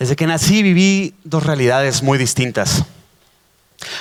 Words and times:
Desde 0.00 0.16
que 0.16 0.26
nací 0.26 0.62
viví 0.62 1.14
dos 1.24 1.44
realidades 1.44 2.02
muy 2.02 2.16
distintas. 2.16 2.86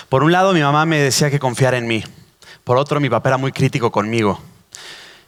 Por 0.07 0.23
un 0.23 0.31
lado, 0.31 0.54
mi 0.54 0.61
mamá 0.61 0.86
me 0.86 0.97
decía 0.97 1.29
que 1.29 1.39
confiara 1.39 1.77
en 1.77 1.88
mí. 1.88 2.02
Por 2.63 2.77
otro, 2.77 3.02
mi 3.02 3.09
papá 3.09 3.31
era 3.31 3.38
muy 3.38 3.52
crítico 3.52 3.91
conmigo. 3.91 4.39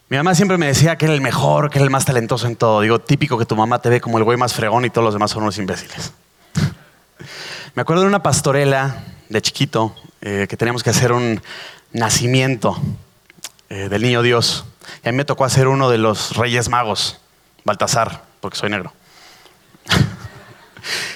Mi 0.08 0.16
mamá 0.16 0.34
siempre 0.34 0.58
me 0.58 0.68
decía 0.68 0.96
que 0.96 1.04
era 1.04 1.14
el 1.14 1.20
mejor, 1.20 1.70
que 1.70 1.80
era 1.80 1.84
el 1.84 1.90
más 1.90 2.06
talentoso 2.06 2.48
en 2.48 2.56
todo. 2.56 2.80
Digo, 2.80 3.00
típico 3.00 3.38
que 3.38 3.46
tu 3.46 3.58
mamá 3.58 3.80
te 3.80 3.90
ve 3.90 4.00
como 4.00 4.18
el 4.18 4.24
güey 4.24 4.38
más 4.38 4.54
fregón 4.54 4.86
y 4.86 4.90
todos 4.90 5.04
los 5.04 5.14
demás 5.14 5.32
son 5.32 5.44
unos 5.44 5.58
imbéciles. 5.58 6.14
me 7.76 7.82
acuerdo 7.82 8.04
de 8.04 8.08
una 8.08 8.24
pastorela 8.24 9.04
de 9.28 9.42
chiquito 9.42 9.94
eh, 10.22 10.48
que 10.50 10.56
teníamos 10.56 10.84
que 10.84 10.92
hacer 10.92 11.12
un 11.12 11.42
nacimiento 11.92 12.82
eh, 13.68 13.90
del 13.90 14.04
niño 14.04 14.22
Dios. 14.22 14.64
Y 15.04 15.10
a 15.10 15.12
mí 15.12 15.18
me 15.18 15.26
tocó 15.26 15.44
hacer 15.44 15.68
uno 15.68 15.90
de 15.90 15.98
los 15.98 16.38
reyes 16.38 16.70
magos, 16.70 17.20
Baltasar, 17.66 18.24
porque 18.40 18.58
soy 18.58 18.70
negro. 18.70 18.94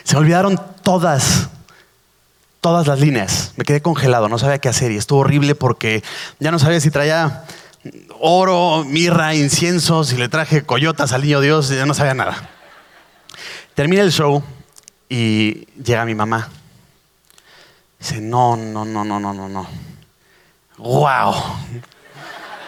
Se 0.04 0.18
olvidaron 0.18 0.60
todas, 0.84 1.50
todas 2.62 2.88
las 2.88 3.00
líneas. 3.00 3.54
Me 3.58 3.66
quedé 3.66 3.82
congelado, 3.82 4.30
no 4.30 4.38
sabía 4.40 4.60
qué 4.60 4.70
hacer 4.70 4.92
y 4.92 4.98
estuvo 4.98 5.20
horrible 5.20 5.56
porque 5.56 6.04
ya 6.40 6.52
no 6.52 6.60
sabía 6.60 6.80
si 6.80 6.92
traía 6.92 7.46
oro, 8.20 8.84
mirra, 8.86 9.36
incienso, 9.36 10.04
si 10.04 10.18
le 10.18 10.30
traje 10.30 10.66
coyotas 10.66 11.14
al 11.14 11.22
niño 11.22 11.42
Dios, 11.42 11.70
ya 11.70 11.86
no 11.86 11.94
sabía 11.94 12.14
nada. 12.14 12.50
Termina 13.74 14.02
el 14.04 14.12
show 14.12 14.44
y 15.10 15.66
llega 15.76 16.06
mi 16.06 16.16
mamá. 16.16 16.50
Dice, 18.00 18.22
no, 18.22 18.56
no, 18.56 18.86
no, 18.86 19.04
no, 19.04 19.20
no, 19.20 19.34
no, 19.34 19.50
no. 19.50 19.68
¡Wow! 20.78 21.36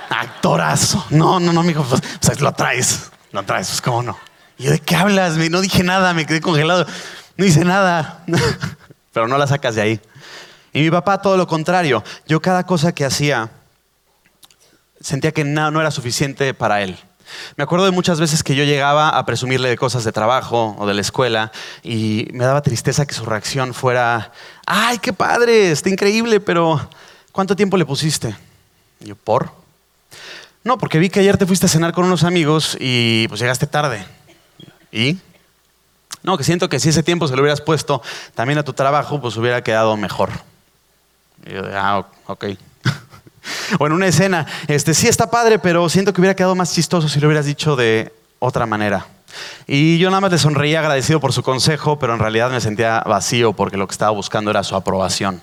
Actorazo. 0.10 1.06
No, 1.10 1.40
no, 1.40 1.52
no, 1.52 1.64
mijo, 1.64 1.84
pues, 1.84 2.02
pues 2.22 2.42
lo 2.42 2.52
traes, 2.54 3.12
lo 3.32 3.44
traes, 3.44 3.68
pues 3.68 3.82
cómo 3.82 4.04
no. 4.04 4.18
Y 4.58 4.64
yo, 4.64 4.72
¿de 4.72 4.80
qué 4.80 4.96
hablas? 4.96 5.38
No 5.38 5.62
dije 5.62 5.84
nada, 5.84 6.14
me 6.14 6.26
quedé 6.26 6.42
congelado. 6.42 6.86
No 7.38 7.46
hice 7.46 7.64
nada. 7.64 8.24
Pero 9.14 9.28
no 9.28 9.38
la 9.38 9.48
sacas 9.48 9.76
de 9.76 9.82
ahí. 9.82 10.02
Y 10.74 10.82
mi 10.82 10.92
papá, 10.92 11.22
todo 11.22 11.38
lo 11.38 11.48
contrario. 11.48 12.04
Yo 12.28 12.42
cada 12.42 12.66
cosa 12.66 12.92
que 12.94 13.06
hacía, 13.06 13.50
sentía 15.00 15.32
que 15.32 15.44
no, 15.44 15.72
no 15.72 15.82
era 15.82 15.92
suficiente 15.92 16.54
para 16.54 16.82
él. 16.82 16.98
Me 17.56 17.64
acuerdo 17.64 17.86
de 17.86 17.92
muchas 17.92 18.20
veces 18.20 18.44
que 18.44 18.56
yo 18.56 18.64
llegaba 18.64 19.10
a 19.10 19.26
presumirle 19.26 19.70
de 19.70 19.78
cosas 19.78 20.04
de 20.04 20.12
trabajo 20.12 20.76
o 20.80 20.88
de 20.88 20.94
la 20.94 21.02
escuela 21.02 21.52
y 21.84 22.28
me 22.32 22.46
daba 22.46 22.62
tristeza 22.62 23.06
que 23.06 23.14
su 23.14 23.26
reacción 23.26 23.74
fuera, 23.74 24.32
ay, 24.66 25.00
qué 25.00 25.14
padre, 25.14 25.72
está 25.72 25.90
increíble, 25.90 26.40
pero 26.40 26.90
¿cuánto 27.32 27.56
tiempo 27.56 27.76
le 27.78 27.86
pusiste? 27.86 28.36
Y 29.02 29.08
yo, 29.08 29.16
¿por? 29.16 29.52
No, 30.64 30.78
porque 30.78 31.00
vi 31.00 31.10
que 31.10 31.20
ayer 31.20 31.38
te 31.38 31.46
fuiste 31.46 31.66
a 31.66 31.70
cenar 31.70 31.92
con 31.92 32.06
unos 32.06 32.24
amigos 32.24 32.78
y 32.80 33.28
pues 33.28 33.42
llegaste 33.42 33.68
tarde. 33.68 34.06
¿Y? 34.92 35.18
No, 36.24 36.38
que 36.38 36.44
siento 36.44 36.70
que 36.70 36.80
si 36.80 36.90
ese 36.90 37.04
tiempo 37.04 37.28
se 37.28 37.36
lo 37.36 37.42
hubieras 37.42 37.62
puesto 37.62 38.02
también 38.36 38.60
a 38.60 38.64
tu 38.64 38.74
trabajo, 38.74 39.22
pues 39.22 39.38
hubiera 39.38 39.64
quedado 39.64 39.96
mejor. 39.98 40.30
Y 41.46 41.54
yo, 41.54 41.62
ah, 41.74 42.06
ok. 42.26 42.46
o 43.80 43.88
en 43.88 43.94
una 43.94 44.08
escena, 44.08 44.46
este, 44.68 44.94
sí 44.94 45.08
está 45.08 45.30
padre, 45.30 45.60
pero 45.60 45.88
siento 45.90 46.14
que 46.14 46.22
hubiera 46.22 46.36
quedado 46.36 46.56
más 46.56 46.74
chistoso 46.74 47.08
si 47.08 47.20
lo 47.20 47.28
hubieras 47.28 47.46
dicho 47.46 47.76
de 47.76 48.14
otra 48.40 48.66
manera. 48.66 49.06
Y 49.68 50.00
yo 50.00 50.10
nada 50.10 50.22
más 50.22 50.32
le 50.32 50.38
sonreía 50.38 50.80
agradecido 50.80 51.20
por 51.20 51.34
su 51.34 51.44
consejo, 51.44 52.00
pero 52.00 52.14
en 52.14 52.20
realidad 52.20 52.50
me 52.50 52.62
sentía 52.62 53.02
vacío 53.06 53.54
porque 53.54 53.78
lo 53.78 53.88
que 53.88 53.92
estaba 53.92 54.12
buscando 54.12 54.52
era 54.52 54.64
su 54.64 54.76
aprobación. 54.76 55.42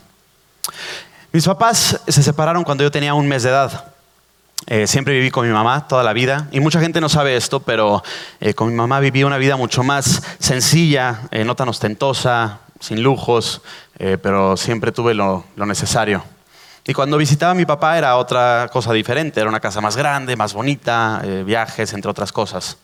Mis 1.33 1.45
papás 1.45 2.00
se 2.06 2.22
separaron 2.22 2.65
cuando 2.65 2.84
yo 2.84 2.91
tenía 2.91 3.15
un 3.15 3.27
mes 3.27 3.42
de 3.42 3.50
edad. 3.50 3.94
Eh, 4.67 4.87
siempre 4.87 5.12
viví 5.12 5.31
con 5.31 5.47
mi 5.47 5.53
mamá 5.53 5.87
toda 5.89 6.03
la 6.03 6.15
vida 6.15 6.48
y 6.51 6.61
mucha 6.61 6.81
gente 6.81 6.98
no 6.98 7.11
sabe 7.11 7.37
esto, 7.37 7.61
pero 7.61 8.03
eh, 8.41 8.55
con 8.55 8.69
mi 8.69 8.75
mamá 8.75 8.98
viví 8.98 9.23
una 9.23 9.37
vida 9.37 9.56
mucho 9.56 9.83
más 9.83 10.22
sencilla, 10.38 11.21
eh, 11.31 11.44
no 11.44 11.55
tan 11.55 11.69
ostentosa, 11.69 12.61
sin 12.81 13.03
lujos, 13.03 13.62
pero 13.97 14.56
siempre 14.59 14.93
tuve 14.93 15.15
lo 15.15 15.44
necesario. 15.56 16.22
Y 16.87 16.93
cuando 16.93 17.16
visitaba 17.16 17.53
a 17.53 17.55
mi 17.55 17.65
papá 17.65 17.97
era 17.97 18.16
otra 18.16 18.69
cosa 18.71 18.93
diferente, 18.93 19.41
era 19.41 19.49
una 19.49 19.61
casa 19.61 19.81
más 19.81 19.97
grande, 19.97 20.37
más 20.37 20.53
bonita, 20.53 21.22
viajes, 21.47 21.94
entre 21.94 22.11
otras 22.11 22.31
cosas. 22.31 22.77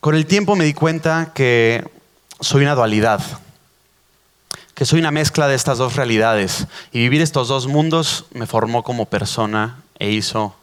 Con 0.00 0.14
el 0.14 0.26
tiempo 0.26 0.54
me 0.54 0.66
di 0.66 0.74
cuenta 0.74 1.30
que 1.34 1.82
soy 2.40 2.64
una 2.64 2.74
dualidad, 2.74 3.22
que 4.74 4.84
soy 4.84 5.00
una 5.00 5.10
mezcla 5.10 5.48
de 5.48 5.54
estas 5.54 5.78
dos 5.78 5.96
realidades. 5.96 6.66
Y 6.92 7.00
vivir 7.00 7.22
estos 7.22 7.48
dos 7.48 7.66
mundos 7.66 8.26
me 8.32 8.46
formó 8.46 8.82
como 8.82 9.06
persona 9.06 9.82
e 9.98 10.10
hizo 10.10 10.54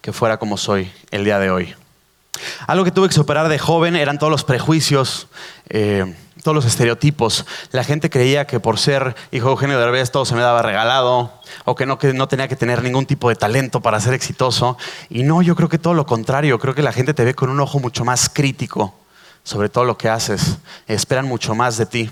que 0.00 0.12
fuera 0.12 0.38
como 0.38 0.56
soy 0.56 0.92
el 1.10 1.24
día 1.24 1.38
de 1.38 1.50
hoy. 1.50 1.74
Algo 2.66 2.84
que 2.84 2.90
tuve 2.90 3.08
que 3.08 3.14
superar 3.14 3.48
de 3.48 3.58
joven 3.58 3.94
eran 3.94 4.18
todos 4.18 4.30
los 4.30 4.44
prejuicios. 4.44 5.28
Eh, 5.68 6.14
todos 6.42 6.56
los 6.56 6.64
estereotipos. 6.64 7.46
La 7.70 7.84
gente 7.84 8.10
creía 8.10 8.46
que 8.48 8.58
por 8.58 8.78
ser 8.78 9.14
hijo 9.30 9.46
de 9.46 9.52
Eugenio 9.52 9.78
Derbez 9.78 10.10
todo 10.10 10.24
se 10.24 10.34
me 10.34 10.40
daba 10.40 10.60
regalado 10.60 11.32
o 11.64 11.76
que 11.76 11.86
no, 11.86 11.98
que 11.98 12.12
no 12.12 12.26
tenía 12.26 12.48
que 12.48 12.56
tener 12.56 12.82
ningún 12.82 13.06
tipo 13.06 13.28
de 13.28 13.36
talento 13.36 13.80
para 13.80 14.00
ser 14.00 14.12
exitoso. 14.12 14.76
Y 15.08 15.22
no, 15.22 15.40
yo 15.42 15.54
creo 15.54 15.68
que 15.68 15.78
todo 15.78 15.94
lo 15.94 16.04
contrario. 16.04 16.58
Creo 16.58 16.74
que 16.74 16.82
la 16.82 16.92
gente 16.92 17.14
te 17.14 17.24
ve 17.24 17.34
con 17.34 17.48
un 17.48 17.60
ojo 17.60 17.78
mucho 17.78 18.04
más 18.04 18.28
crítico 18.28 18.94
sobre 19.44 19.68
todo 19.68 19.84
lo 19.84 19.98
que 19.98 20.08
haces. 20.08 20.58
Esperan 20.86 21.26
mucho 21.26 21.54
más 21.54 21.76
de 21.76 21.86
ti. 21.86 22.10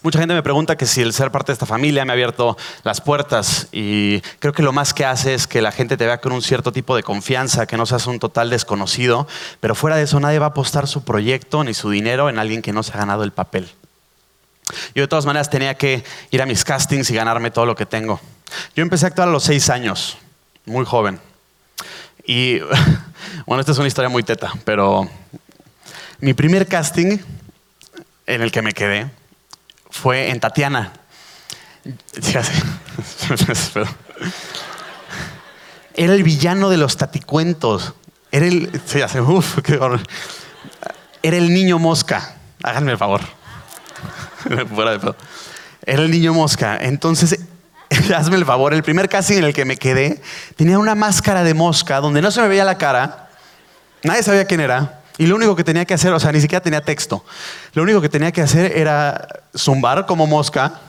Mucha 0.00 0.18
gente 0.18 0.34
me 0.34 0.42
pregunta 0.42 0.76
que 0.76 0.86
si 0.86 1.00
el 1.00 1.12
ser 1.12 1.30
parte 1.30 1.52
de 1.52 1.54
esta 1.54 1.66
familia 1.66 2.04
me 2.04 2.12
ha 2.12 2.14
abierto 2.14 2.56
las 2.82 3.00
puertas 3.00 3.68
y 3.72 4.20
creo 4.38 4.52
que 4.52 4.62
lo 4.62 4.72
más 4.72 4.94
que 4.94 5.04
hace 5.04 5.34
es 5.34 5.46
que 5.46 5.60
la 5.60 5.70
gente 5.70 5.96
te 5.96 6.06
vea 6.06 6.20
con 6.20 6.32
un 6.32 6.42
cierto 6.42 6.72
tipo 6.72 6.96
de 6.96 7.02
confianza, 7.02 7.66
que 7.66 7.76
no 7.76 7.86
seas 7.86 8.06
un 8.06 8.18
total 8.18 8.50
desconocido, 8.50 9.28
pero 9.60 9.74
fuera 9.74 9.96
de 9.96 10.04
eso 10.04 10.18
nadie 10.18 10.38
va 10.38 10.46
a 10.46 10.48
apostar 10.50 10.88
su 10.88 11.04
proyecto 11.04 11.62
ni 11.62 11.74
su 11.74 11.90
dinero 11.90 12.30
en 12.30 12.38
alguien 12.38 12.62
que 12.62 12.72
no 12.72 12.82
se 12.82 12.92
ha 12.92 12.96
ganado 12.96 13.22
el 13.22 13.32
papel. 13.32 13.70
Yo 14.94 15.02
de 15.02 15.08
todas 15.08 15.26
maneras 15.26 15.50
tenía 15.50 15.74
que 15.74 16.02
ir 16.30 16.42
a 16.42 16.46
mis 16.46 16.64
castings 16.64 17.10
y 17.10 17.14
ganarme 17.14 17.50
todo 17.50 17.66
lo 17.66 17.76
que 17.76 17.86
tengo. 17.86 18.20
Yo 18.74 18.82
empecé 18.82 19.06
a 19.06 19.08
actuar 19.08 19.28
a 19.28 19.32
los 19.32 19.44
seis 19.44 19.68
años, 19.70 20.16
muy 20.64 20.84
joven. 20.84 21.20
Y 22.26 22.58
bueno, 23.46 23.60
esta 23.60 23.72
es 23.72 23.78
una 23.78 23.88
historia 23.88 24.08
muy 24.08 24.22
teta, 24.22 24.52
pero 24.64 25.08
mi 26.20 26.34
primer 26.34 26.66
casting 26.66 27.18
en 28.26 28.42
el 28.42 28.50
que 28.50 28.62
me 28.62 28.72
quedé 28.72 29.21
fue 29.92 30.30
en 30.30 30.40
Tatiana. 30.40 30.92
Era 35.94 36.14
el 36.14 36.22
villano 36.22 36.70
de 36.70 36.78
los 36.78 36.96
taticuentos. 36.96 37.94
Era 38.32 38.46
el, 38.46 38.80
Era 41.22 41.36
el 41.36 41.52
niño 41.52 41.78
mosca. 41.78 42.36
Háganme 42.62 42.92
el 42.92 42.98
favor. 42.98 43.20
Era 45.84 46.02
el 46.02 46.10
niño 46.10 46.32
mosca. 46.32 46.78
Entonces, 46.80 47.38
hazme 48.16 48.36
el 48.36 48.46
favor. 48.46 48.72
El 48.72 48.82
primer 48.82 49.08
casting 49.08 49.38
en 49.38 49.44
el 49.44 49.52
que 49.52 49.66
me 49.66 49.76
quedé 49.76 50.22
tenía 50.56 50.78
una 50.78 50.94
máscara 50.94 51.44
de 51.44 51.52
mosca 51.54 52.00
donde 52.00 52.22
no 52.22 52.30
se 52.30 52.40
me 52.40 52.48
veía 52.48 52.64
la 52.64 52.78
cara. 52.78 53.28
Nadie 54.02 54.22
sabía 54.22 54.46
quién 54.46 54.60
era. 54.60 55.01
Y 55.18 55.26
lo 55.26 55.36
único 55.36 55.54
que 55.54 55.64
tenía 55.64 55.84
que 55.84 55.94
hacer, 55.94 56.12
o 56.12 56.20
sea, 56.20 56.32
ni 56.32 56.40
siquiera 56.40 56.62
tenía 56.62 56.80
texto. 56.80 57.24
Lo 57.74 57.82
único 57.82 58.00
que 58.00 58.08
tenía 58.08 58.32
que 58.32 58.42
hacer 58.42 58.76
era 58.76 59.26
zumbar 59.56 60.06
como 60.06 60.26
mosca, 60.26 60.80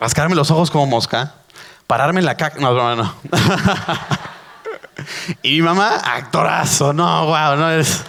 rascarme 0.00 0.34
los 0.34 0.50
ojos 0.50 0.70
como 0.70 0.86
mosca, 0.86 1.34
pararme 1.86 2.20
en 2.20 2.26
la 2.26 2.36
caca. 2.36 2.60
No, 2.60 2.72
no, 2.72 2.96
no. 2.96 3.14
y 5.42 5.50
mi 5.50 5.62
mamá, 5.62 5.96
actorazo. 5.96 6.92
No, 6.92 7.26
wow, 7.26 7.56
no 7.56 7.70
es. 7.70 8.04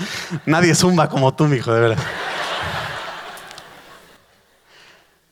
Nadie 0.46 0.76
zumba 0.76 1.10
como 1.10 1.34
tú, 1.34 1.46
mi 1.46 1.58
hijo, 1.58 1.74
de 1.74 1.82
verdad. 1.82 2.04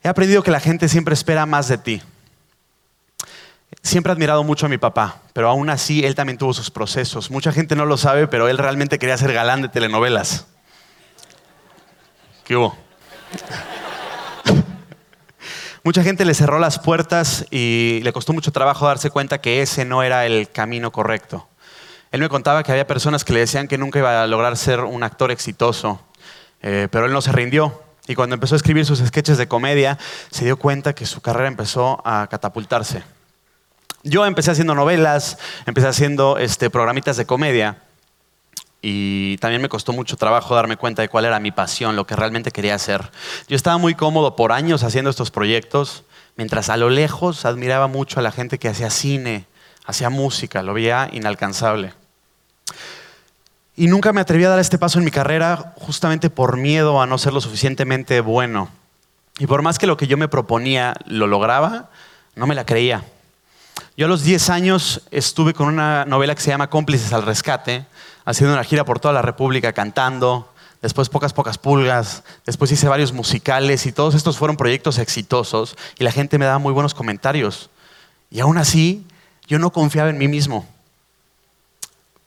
He 0.03 0.07
aprendido 0.07 0.41
que 0.41 0.51
la 0.51 0.59
gente 0.59 0.89
siempre 0.89 1.13
espera 1.13 1.45
más 1.45 1.68
de 1.68 1.78
ti. 1.78 2.01
Siempre 3.83 4.12
he 4.12 4.13
admirado 4.13 4.44
mucho 4.44 4.68
a 4.68 4.69
mi 4.69 4.78
papá, 4.78 5.22
pero 5.33 5.50
aún 5.50 5.69
así 5.69 6.06
él 6.06 6.13
también 6.13 6.38
tuvo 6.38 6.54
sus 6.54 6.69
procesos. 6.69 7.31
Mucha 7.31 7.51
gente 7.51 7.75
no 7.75 7.86
lo 7.86 7.98
sabe, 7.98 8.28
pero 8.28 8.48
él 8.48 8.57
realmente 8.57 9.00
quería 9.00 9.18
ser 9.18 9.33
galán 9.33 9.63
de 9.63 9.69
telenovelas. 9.69 10.45
¿Qué 12.44 12.56
hubo? 12.56 12.78
Mucha 15.83 16.04
gente 16.04 16.25
le 16.25 16.36
cerró 16.36 16.60
las 16.60 16.78
puertas 16.78 17.48
y 17.50 18.01
le 18.04 18.13
costó 18.13 18.33
mucho 18.33 18.51
trabajo 18.51 18.86
darse 18.86 19.10
cuenta 19.10 19.42
que 19.42 19.63
ese 19.63 19.84
no 19.84 20.04
era 20.04 20.27
el 20.27 20.51
camino 20.51 20.92
correcto. 20.92 21.48
Él 22.12 22.22
me 22.22 22.30
contaba 22.30 22.62
que 22.62 22.72
había 22.72 22.86
personas 22.86 23.24
que 23.24 23.34
le 23.34 23.39
decían 23.39 23.68
que 23.68 23.80
nunca 23.80 23.98
iba 23.98 24.22
a 24.22 24.27
lograr 24.27 24.57
ser 24.57 24.81
un 24.81 25.01
actor 25.01 25.31
exitoso, 25.31 26.00
eh, 26.62 26.88
pero 26.92 27.07
él 27.07 27.13
no 27.13 27.22
se 27.22 27.31
rindió. 27.31 27.81
Y 28.07 28.13
cuando 28.13 28.36
empezó 28.36 28.54
a 28.54 28.57
escribir 28.57 28.86
sus 28.86 29.00
sketches 29.00 29.39
de 29.39 29.48
comedia, 29.48 29.98
se 30.30 30.45
dio 30.45 30.57
cuenta 30.57 30.94
que 30.94 31.07
su 31.07 31.22
carrera 31.22 31.48
empezó 31.48 32.00
a 32.06 32.27
catapultarse. 32.30 33.01
Yo 34.03 34.25
empecé 34.25 34.51
haciendo 34.51 34.74
novelas, 34.74 35.38
empecé 35.65 35.88
haciendo 35.88 36.38
este, 36.38 36.69
programitas 36.69 37.18
de 37.18 37.25
comedia 37.25 37.83
y 38.81 39.38
también 39.38 39.62
me 39.62 39.69
costó 39.69 39.94
mucho 39.94 40.18
trabajo 40.18 40.56
darme 40.56 40.75
cuenta 40.75 41.03
de 41.03 41.09
cuál 41.09 41.25
era 41.25 41.39
mi 41.39 41.51
pasión, 41.51 41.95
lo 41.95 42.07
que 42.07 42.15
realmente 42.15 42.51
quería 42.51 42.74
hacer. 42.74 43.12
Yo 43.48 43.56
estaba 43.56 43.77
muy 43.77 43.94
cómodo 43.94 44.36
por 44.36 44.51
años 44.51 44.83
haciendo 44.83 45.12
estos 45.12 45.30
proyectos, 45.30 46.03
mientras 46.36 46.69
a 46.69 46.77
lo 46.77 46.89
lejos 46.89 47.45
admiraba 47.45 47.88
mucho 47.88 48.19
a 48.19 48.24
la 48.24 48.31
gente 48.31 48.57
que 48.57 48.69
hacía 48.69 48.89
cine, 48.89 49.45
hacía 49.86 50.09
música, 50.09 50.63
lo 50.63 50.74
veía 50.74 51.09
inalcanzable. 51.12 51.94
Y 53.75 53.86
nunca 53.86 54.13
me 54.13 54.21
atreví 54.21 54.44
a 54.45 54.50
dar 54.50 54.59
este 54.59 54.80
paso 54.80 54.98
en 54.98 55.06
mi 55.06 55.12
carrera 55.12 55.74
justamente 55.77 56.31
por 56.31 56.57
miedo 56.57 57.01
a 57.01 57.06
no 57.06 57.19
ser 57.19 57.33
lo 57.33 57.42
suficientemente 57.42 58.19
bueno. 58.19 58.69
Y 59.38 59.45
por 59.45 59.62
más 59.62 59.77
que 59.77 59.88
lo 59.88 59.95
que 59.95 60.07
yo 60.07 60.18
me 60.18 60.27
proponía 60.27 60.95
lo 61.06 61.27
lograba, 61.27 61.89
no 62.36 62.48
me 62.48 62.56
la 62.56 62.65
creía. 62.65 63.03
Yo 63.97 64.05
a 64.05 64.09
los 64.09 64.23
10 64.23 64.49
años 64.49 65.01
estuve 65.11 65.53
con 65.53 65.67
una 65.67 66.05
novela 66.05 66.33
que 66.33 66.41
se 66.41 66.49
llama 66.49 66.69
Cómplices 66.69 67.11
al 67.11 67.23
Rescate, 67.23 67.85
haciendo 68.23 68.53
una 68.53 68.63
gira 68.63 68.85
por 68.85 69.01
toda 69.01 69.13
la 69.13 69.21
República 69.21 69.73
cantando, 69.73 70.49
después 70.81 71.09
Pocas 71.09 71.33
Pocas 71.33 71.57
Pulgas, 71.57 72.23
después 72.45 72.71
hice 72.71 72.88
varios 72.88 73.11
musicales 73.11 73.85
y 73.85 73.91
todos 73.91 74.15
estos 74.15 74.38
fueron 74.38 74.55
proyectos 74.55 74.97
exitosos 74.97 75.75
y 75.99 76.05
la 76.05 76.11
gente 76.11 76.38
me 76.38 76.45
daba 76.45 76.57
muy 76.57 76.71
buenos 76.71 76.93
comentarios. 76.93 77.69
Y 78.29 78.39
aún 78.39 78.57
así, 78.57 79.05
yo 79.47 79.59
no 79.59 79.71
confiaba 79.71 80.09
en 80.09 80.17
mí 80.17 80.29
mismo. 80.29 80.65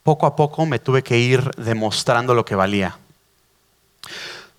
Poco 0.03 0.27
a 0.27 0.35
poco 0.35 0.67
me 0.67 0.77
tuve 0.77 1.01
que 1.01 1.17
ir 1.17 1.49
demostrando 1.57 2.35
lo 2.35 2.45
que 2.45 2.53
valía. 2.53 2.99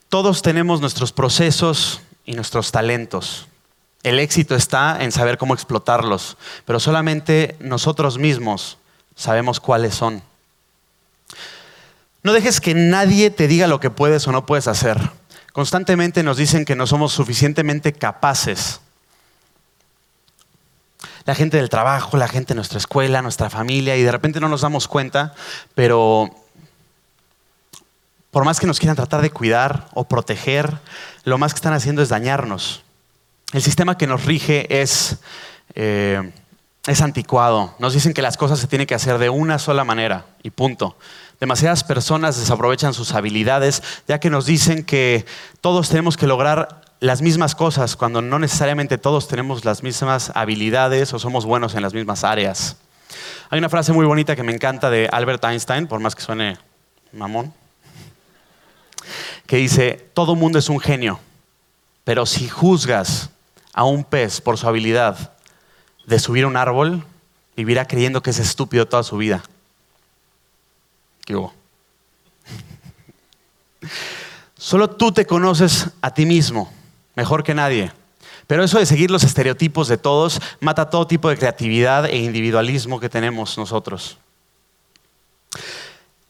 Todos 0.08 0.42
tenemos 0.42 0.80
nuestros 0.80 1.12
procesos 1.12 2.00
y 2.24 2.32
nuestros 2.32 2.72
talentos. 2.72 3.46
El 4.06 4.20
éxito 4.20 4.54
está 4.54 5.02
en 5.02 5.10
saber 5.10 5.36
cómo 5.36 5.52
explotarlos, 5.52 6.36
pero 6.64 6.78
solamente 6.78 7.56
nosotros 7.58 8.18
mismos 8.18 8.78
sabemos 9.16 9.58
cuáles 9.58 9.96
son. 9.96 10.22
No 12.22 12.32
dejes 12.32 12.60
que 12.60 12.72
nadie 12.76 13.30
te 13.30 13.48
diga 13.48 13.66
lo 13.66 13.80
que 13.80 13.90
puedes 13.90 14.28
o 14.28 14.30
no 14.30 14.46
puedes 14.46 14.68
hacer. 14.68 15.10
Constantemente 15.52 16.22
nos 16.22 16.36
dicen 16.36 16.64
que 16.64 16.76
no 16.76 16.86
somos 16.86 17.14
suficientemente 17.14 17.92
capaces. 17.92 18.80
La 21.24 21.34
gente 21.34 21.56
del 21.56 21.68
trabajo, 21.68 22.16
la 22.16 22.28
gente 22.28 22.54
de 22.54 22.58
nuestra 22.58 22.78
escuela, 22.78 23.22
nuestra 23.22 23.50
familia, 23.50 23.96
y 23.96 24.04
de 24.04 24.12
repente 24.12 24.38
no 24.38 24.48
nos 24.48 24.60
damos 24.60 24.86
cuenta, 24.86 25.34
pero 25.74 26.30
por 28.30 28.44
más 28.44 28.60
que 28.60 28.68
nos 28.68 28.78
quieran 28.78 28.94
tratar 28.94 29.20
de 29.20 29.30
cuidar 29.30 29.88
o 29.94 30.04
proteger, 30.04 30.78
lo 31.24 31.38
más 31.38 31.54
que 31.54 31.58
están 31.58 31.72
haciendo 31.72 32.02
es 32.02 32.08
dañarnos. 32.08 32.85
El 33.52 33.62
sistema 33.62 33.96
que 33.96 34.08
nos 34.08 34.24
rige 34.24 34.80
es, 34.80 35.18
eh, 35.74 36.32
es 36.86 37.00
anticuado. 37.00 37.74
Nos 37.78 37.94
dicen 37.94 38.12
que 38.12 38.22
las 38.22 38.36
cosas 38.36 38.58
se 38.58 38.66
tienen 38.66 38.86
que 38.86 38.94
hacer 38.94 39.18
de 39.18 39.30
una 39.30 39.58
sola 39.58 39.84
manera 39.84 40.26
y 40.42 40.50
punto. 40.50 40.96
Demasiadas 41.38 41.84
personas 41.84 42.38
desaprovechan 42.38 42.92
sus 42.92 43.14
habilidades, 43.14 43.82
ya 44.08 44.18
que 44.18 44.30
nos 44.30 44.46
dicen 44.46 44.84
que 44.84 45.26
todos 45.60 45.88
tenemos 45.88 46.16
que 46.16 46.26
lograr 46.26 46.82
las 46.98 47.22
mismas 47.22 47.54
cosas 47.54 47.94
cuando 47.94 48.20
no 48.20 48.38
necesariamente 48.38 48.98
todos 48.98 49.28
tenemos 49.28 49.64
las 49.64 49.82
mismas 49.82 50.32
habilidades 50.34 51.12
o 51.12 51.18
somos 51.18 51.44
buenos 51.44 51.74
en 51.74 51.82
las 51.82 51.94
mismas 51.94 52.24
áreas. 52.24 52.76
Hay 53.50 53.58
una 53.58 53.68
frase 53.68 53.92
muy 53.92 54.06
bonita 54.06 54.34
que 54.34 54.42
me 54.42 54.52
encanta 54.52 54.90
de 54.90 55.08
Albert 55.12 55.44
Einstein, 55.44 55.86
por 55.86 56.00
más 56.00 56.16
que 56.16 56.22
suene 56.22 56.58
mamón, 57.12 57.54
que 59.46 59.58
dice, 59.58 60.08
todo 60.14 60.34
mundo 60.34 60.58
es 60.58 60.68
un 60.68 60.80
genio, 60.80 61.20
pero 62.02 62.26
si 62.26 62.48
juzgas 62.48 63.30
a 63.76 63.84
un 63.84 64.02
pez 64.02 64.40
por 64.40 64.58
su 64.58 64.66
habilidad 64.66 65.34
de 66.06 66.18
subir 66.18 66.44
a 66.44 66.48
un 66.48 66.56
árbol, 66.56 67.04
vivirá 67.56 67.86
creyendo 67.86 68.22
que 68.22 68.30
es 68.30 68.38
estúpido 68.40 68.88
toda 68.88 69.04
su 69.04 69.16
vida. 69.18 69.44
¿Qué 71.24 71.36
hubo? 71.36 71.54
Solo 74.56 74.90
tú 74.90 75.12
te 75.12 75.26
conoces 75.26 75.90
a 76.00 76.12
ti 76.12 76.26
mismo 76.26 76.72
mejor 77.14 77.44
que 77.44 77.54
nadie. 77.54 77.92
Pero 78.46 78.64
eso 78.64 78.78
de 78.78 78.86
seguir 78.86 79.10
los 79.10 79.24
estereotipos 79.24 79.88
de 79.88 79.98
todos 79.98 80.40
mata 80.60 80.88
todo 80.88 81.06
tipo 81.06 81.28
de 81.28 81.36
creatividad 81.36 82.06
e 82.06 82.16
individualismo 82.16 82.98
que 82.98 83.08
tenemos 83.08 83.58
nosotros. 83.58 84.18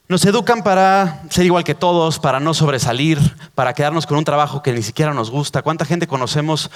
Nos 0.09 0.25
educan 0.25 0.63
para 0.63 1.23
ser 1.31 1.45
igual 1.45 1.65
que 1.65 1.75
todos, 1.75 2.19
para 2.19 2.41
no 2.41 2.55
sobresalir, 2.55 3.19
para 3.55 3.75
quedarnos 3.75 4.07
con 4.07 4.17
un 4.17 4.25
trabajo 4.25 4.63
que 4.63 4.73
ni 4.73 4.83
siquiera 4.83 5.13
nos 5.13 5.31
gusta. 5.31 5.63
¿Cuánta 5.63 5.85
gente 5.85 6.07
conocemos 6.07 6.71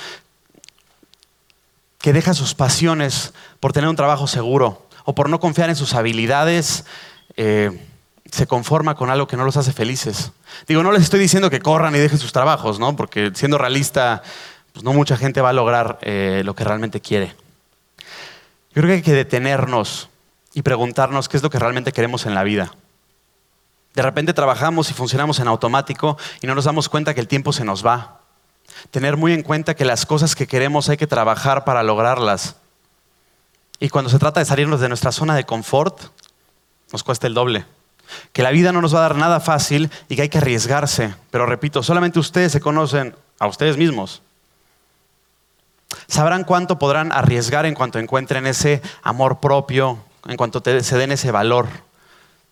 que 2.01 2.13
deja 2.13 2.35
sus 2.35 2.55
pasiones 2.55 3.33
por 3.61 3.73
tener 3.73 3.89
un 3.89 3.97
trabajo 3.97 4.27
seguro 4.27 4.87
o 5.05 5.15
por 5.15 5.29
no 5.29 5.41
confiar 5.41 5.69
en 5.69 5.77
sus 5.77 5.95
habilidades? 5.95 6.85
Eh, 7.37 7.87
se 8.31 8.47
conforma 8.47 8.95
con 8.95 9.11
algo 9.11 9.27
que 9.27 9.37
no 9.37 9.45
los 9.45 9.57
hace 9.57 9.73
felices. 9.73 10.33
Digo, 10.67 10.83
no 10.83 10.93
les 10.93 11.03
estoy 11.03 11.21
diciendo 11.21 11.51
que 11.51 11.61
corran 11.61 11.95
y 11.95 11.99
dejen 11.99 12.19
sus 12.19 12.33
trabajos, 12.33 12.79
¿no? 12.79 12.97
Porque 12.97 13.33
siendo 13.35 13.59
realista, 13.59 14.23
pues 14.73 14.85
no 14.85 14.93
mucha 14.93 15.17
gente 15.17 15.41
va 15.41 15.51
a 15.51 15.53
lograr 15.53 15.99
eh, 16.03 16.43
lo 16.45 16.55
que 16.55 16.65
realmente 16.65 17.01
quiere. 17.01 17.35
Yo 18.73 18.83
creo 18.83 18.87
que 18.87 18.93
hay 18.93 19.03
que 19.03 19.13
detenernos 19.13 20.09
y 20.55 20.63
preguntarnos 20.63 21.29
qué 21.29 21.37
es 21.37 21.43
lo 21.43 21.51
que 21.51 21.59
realmente 21.59 21.93
queremos 21.93 22.27
en 22.27 22.35
la 22.35 22.45
vida. 22.45 22.73
De 23.95 24.03
repente 24.03 24.33
trabajamos 24.33 24.91
y 24.91 24.95
funcionamos 24.95 25.41
en 25.41 25.49
automático 25.49 26.17
y 26.41 26.47
no 26.47 26.55
nos 26.55 26.65
damos 26.65 26.89
cuenta 26.89 27.15
que 27.15 27.21
el 27.21 27.27
tiempo 27.27 27.53
se 27.53 27.65
nos 27.65 27.85
va. 27.85 28.20
Tener 28.91 29.17
muy 29.17 29.33
en 29.33 29.43
cuenta 29.43 29.75
que 29.75 29.85
las 29.85 30.07
cosas 30.07 30.35
que 30.35 30.47
queremos 30.47 30.89
hay 30.89 30.97
que 30.97 31.07
trabajar 31.07 31.65
para 31.65 31.83
lograrlas. 31.83 32.57
Y 33.79 33.89
cuando 33.89 34.11
se 34.11 34.19
trata 34.19 34.41
de 34.41 34.47
salirnos 34.47 34.81
de 34.81 34.89
nuestra 34.89 35.13
zona 35.13 35.35
de 35.35 35.45
confort, 35.45 36.01
nos 36.93 37.03
cuesta 37.03 37.27
el 37.27 37.35
doble 37.35 37.65
que 38.33 38.43
la 38.43 38.51
vida 38.51 38.73
no 38.73 38.81
nos 38.81 38.95
va 38.95 38.99
a 38.99 39.03
dar 39.03 39.17
nada 39.17 39.41
fácil 39.41 39.91
y 40.09 40.17
que 40.17 40.23
hay 40.23 40.29
que 40.29 40.39
arriesgarse. 40.39 41.15
Pero 41.31 41.47
repito, 41.47 41.83
solamente 41.83 42.19
ustedes 42.19 42.53
se 42.53 42.61
conocen 42.61 43.15
a 43.39 43.47
ustedes 43.47 43.77
mismos. 43.77 44.23
Sabrán 46.07 46.45
cuánto 46.45 46.79
podrán 46.79 47.13
arriesgar 47.13 47.67
en 47.67 47.75
cuanto 47.75 47.99
encuentren 47.99 48.47
ese 48.47 48.81
amor 49.03 49.41
propio, 49.41 49.99
en 50.27 50.37
cuanto 50.37 50.63
se 50.65 50.99
den 50.99 51.13
ese 51.13 51.31
valor. 51.31 51.69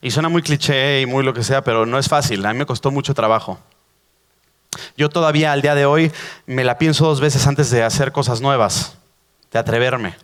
Y 0.01 0.11
suena 0.11 0.29
muy 0.29 0.43
cliché 0.43 1.01
y 1.01 1.07
muy 1.07 1.25
lo 1.25 1.35
que 1.35 1.43
sea, 1.43 1.63
pero 1.63 1.87
no 1.87 1.99
es 1.99 2.09
fácil. 2.09 2.45
A 2.47 2.53
mí 2.53 2.59
me 2.59 2.67
costó 2.67 2.91
mucho 2.91 3.15
trabajo. 3.15 3.59
Yo 4.97 5.09
todavía 5.09 5.53
al 5.53 5.63
día 5.63 5.75
de 5.75 5.87
hoy 5.87 6.13
me 6.47 6.65
la 6.65 6.79
pienso 6.79 7.07
dos 7.07 7.21
veces 7.21 7.47
antes 7.47 7.71
de 7.71 7.83
hacer 7.83 8.13
cosas 8.13 8.41
nuevas, 8.41 8.97
de 9.53 9.59
atreverme. 9.59 10.17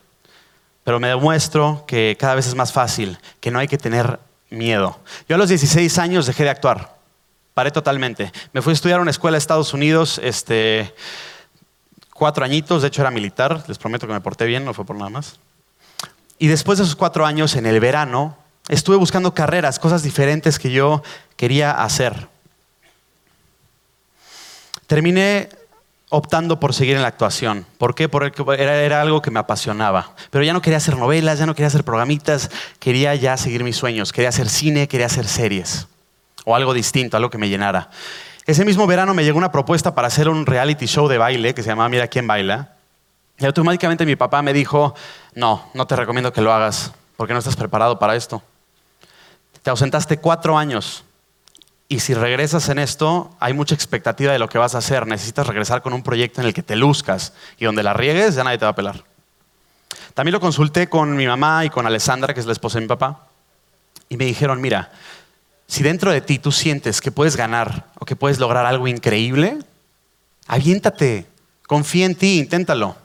Pero 0.85 1.01
me 1.01 1.09
demuestro 1.09 1.85
que 1.87 2.17
cada 2.19 2.35
vez 2.35 2.47
es 2.47 2.55
más 2.55 2.73
fácil, 2.73 3.19
que 3.41 3.51
no 3.51 3.59
hay 3.59 3.69
que 3.69 3.79
tener 3.79 4.21
miedo. 4.51 4.99
Yo 5.29 5.37
a 5.37 5.39
los 5.39 5.49
16 5.49 5.99
años 5.99 6.27
dejé 6.27 6.45
de 6.45 6.51
actuar. 6.51 6.95
Paré 7.55 7.71
totalmente. 7.71 8.33
Me 8.53 8.63
fui 8.63 8.73
a 8.73 8.75
estudiar 8.75 8.99
a 8.99 9.03
una 9.03 9.11
escuela 9.11 9.37
de 9.37 9.39
Estados 9.39 9.73
Unidos, 9.73 10.21
este, 10.23 10.93
cuatro 12.13 12.45
añitos, 12.45 12.83
de 12.83 12.89
hecho 12.89 13.01
era 13.01 13.11
militar, 13.11 13.65
les 13.67 13.79
prometo 13.79 14.07
que 14.07 14.13
me 14.13 14.21
porté 14.21 14.45
bien, 14.45 14.65
no 14.65 14.75
fue 14.75 14.85
por 14.85 14.97
nada 14.97 15.11
más. 15.11 15.39
Y 16.39 16.49
después 16.49 16.79
de 16.79 16.85
esos 16.85 16.97
cuatro 16.97 17.25
años, 17.25 17.55
en 17.55 17.65
el 17.65 17.81
verano, 17.81 18.37
estuve 18.69 18.97
buscando 18.97 19.35
carreras, 19.35 19.79
cosas 19.79 20.03
diferentes 20.03 20.59
que 20.59 20.71
yo 20.71 21.03
quería 21.37 21.71
hacer. 21.71 22.29
Terminé 24.87 25.49
optando 26.11 26.61
por 26.61 26.75
seguir 26.75 26.97
en 26.97 27.03
la 27.03 27.09
actuación. 27.09 27.67
¿Por 27.79 27.95
qué? 27.95 28.09
Porque 28.09 28.33
era, 28.59 29.01
algo 29.01 29.21
que 29.21 29.31
me 29.31 29.41
apasionaba. 29.41 30.13
Pero 30.31 30.45
ya 30.45 30.53
no 30.53 30.63
quería 30.63 30.77
hacer 30.77 30.97
novelas, 30.97 31.39
ya 31.39 31.47
no 31.47 31.55
quería 31.55 31.67
hacer 31.69 31.85
programitas, 31.85 32.51
quería 32.79 33.15
ya 33.15 33.37
seguir 33.37 33.65
mis 33.65 33.77
sueños. 33.77 34.13
Quería 34.13 34.29
hacer 34.29 34.49
cine, 34.49 34.87
quería 34.87 35.07
hacer 35.07 35.27
series. 35.27 35.89
O 36.45 36.55
algo 36.55 36.75
distinto, 36.75 37.17
algo 37.17 37.31
que 37.31 37.39
me 37.39 37.49
llenara. 37.49 37.91
Ese 38.47 38.65
mismo 38.65 38.87
verano 38.87 39.15
me 39.15 39.25
llegó 39.25 39.39
una 39.39 39.51
propuesta 39.51 39.95
para 39.95 40.09
hacer 40.09 40.29
un 40.29 40.47
reality 40.47 40.87
show 40.87 41.09
de 41.09 41.19
baile 41.19 41.55
que 41.55 41.63
se 41.63 41.71
llamaba 41.71 41.89
Mira 41.89 42.09
quién 42.09 42.27
baila. 42.27 42.75
Y 43.39 43.47
automáticamente 43.47 44.07
mi 44.07 44.15
papá 44.15 44.43
me 44.43 44.53
dijo, 44.53 44.95
no, 45.35 45.69
no 45.75 45.87
te 45.87 45.97
recomiendo 45.97 46.33
que 46.33 46.43
lo 46.43 46.53
hagas, 46.53 46.93
porque 47.17 47.33
no 47.33 47.41
estás 47.41 47.57
preparado 47.57 47.99
para 47.99 48.15
esto. 48.15 48.43
Te 49.63 49.71
ausentaste 49.71 50.19
cuatro 50.19 50.57
años 50.57 51.05
y 51.89 52.01
si 52.01 52.15
regresas 52.15 52.69
en 52.71 52.79
esto, 52.79 53.31
hay 53.41 53.53
mucha 53.53 53.75
expectativa 53.75 54.33
de 54.33 54.39
lo 54.39 54.49
que 54.49 54.59
vas 54.59 54.75
a 54.75 54.79
hacer. 54.79 55.07
Necesitas 55.07 55.47
regresar 55.47 55.83
con 55.83 55.93
un 55.93 56.03
proyecto 56.03 56.41
en 56.41 56.47
el 56.47 56.55
que 56.55 56.63
te 56.63 56.77
luzcas 56.77 57.35
y 57.59 57.67
donde 57.67 57.83
la 57.83 57.93
riegues 57.93 58.35
ya 58.35 58.45
nadie 58.45 58.59
te 58.59 58.65
va 58.65 58.71
a 58.71 58.75
pelar. 58.75 59.05
También 60.15 60.33
lo 60.33 60.41
consulté 60.41 60.89
con 60.89 61.15
mi 61.17 61.27
mamá 61.27 61.65
y 61.65 61.71
con 61.71 61.87
Alessandra, 61.87 62.33
que 62.33 62.41
es 62.41 62.47
la 62.47 62.53
esposa 62.53 62.79
de 62.79 62.83
mi 62.83 62.89
papá, 62.89 63.27
y 64.09 64.17
me 64.17 64.25
dijeron, 64.25 64.61
mira, 64.61 64.93
si 65.67 65.83
dentro 65.83 66.13
de 66.13 66.21
ti 66.21 66.39
tú 66.39 66.53
sientes 66.53 67.01
que 67.01 67.11
puedes 67.11 67.37
ganar 67.37 67.87
o 67.99 68.07
que 68.07 68.17
puedes 68.17 68.39
lograr 68.39 68.65
algo 68.65 68.87
increíble, 68.87 69.59
aviéntate, 70.47 71.27
confía 71.67 72.07
en 72.07 72.15
ti, 72.15 72.39
inténtalo. 72.39 72.97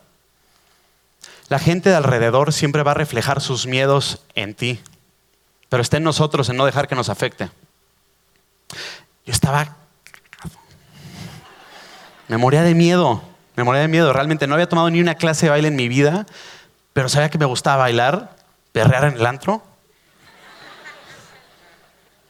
La 1.48 1.58
gente 1.58 1.90
de 1.90 1.96
alrededor 1.96 2.54
siempre 2.54 2.84
va 2.84 2.92
a 2.92 2.96
reflejar 2.96 3.42
sus 3.42 3.66
miedos 3.66 4.22
en 4.36 4.54
ti, 4.54 4.80
pero 5.68 5.82
está 5.82 5.98
en 5.98 6.04
nosotros 6.04 6.48
en 6.50 6.58
no 6.58 6.66
dejar 6.66 6.88
que 6.88 6.96
nos 6.96 7.10
afecte. 7.10 7.50
Yo 9.26 9.34
estaba... 9.34 9.76
Me 12.28 12.38
moría 12.38 12.62
de 12.62 12.76
miedo, 12.76 13.24
me 13.56 13.64
moría 13.64 13.82
de 13.82 13.88
miedo. 13.88 14.14
Realmente 14.14 14.46
no 14.46 14.54
había 14.54 14.70
tomado 14.70 14.90
ni 14.90 15.02
una 15.02 15.16
clase 15.16 15.48
de 15.48 15.50
baile 15.50 15.68
en 15.68 15.76
mi 15.76 15.88
vida, 15.88 16.28
pero 16.94 17.10
sabía 17.10 17.30
que 17.30 17.40
me 17.40 17.46
gustaba 17.46 17.78
bailar, 17.78 18.36
perrear 18.72 19.06
en 19.06 19.14
el 19.16 19.26
antro. 19.26 19.64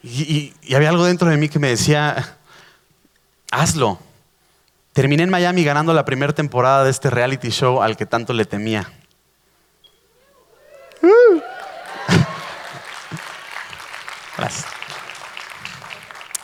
Y, 0.01 0.53
y, 0.63 0.75
había 0.75 0.89
algo 0.89 1.03
dentro 1.03 1.29
de 1.29 1.35
mí 1.35 1.49
que 1.49 1.59
me 1.59 1.67
decía, 1.67 2.37
hazlo. 3.51 3.99
Terminé 4.93 5.23
en 5.23 5.29
Miami 5.29 5.63
ganando 5.63 5.93
la 5.93 6.05
primera 6.05 6.33
temporada 6.33 6.83
de 6.83 6.91
este 6.91 7.09
reality 7.09 7.49
show 7.49 7.81
al 7.81 7.97
que 7.97 8.05
tanto 8.05 8.33
le 8.33 8.45
temía. 8.45 8.89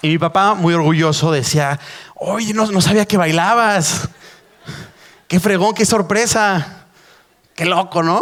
Y 0.05 0.09
mi 0.09 0.17
papá, 0.19 0.53
muy 0.53 0.71
orgulloso, 0.75 1.31
decía, 1.31 1.79
oye, 2.13 2.53
no, 2.53 2.67
no 2.67 2.79
sabía 2.79 3.07
que 3.07 3.17
bailabas. 3.17 4.07
Qué 5.27 5.39
fregón, 5.39 5.73
qué 5.73 5.83
sorpresa. 5.83 6.85
Qué 7.55 7.65
loco, 7.65 8.03
¿no? 8.03 8.21